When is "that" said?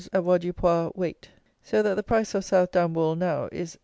1.83-1.93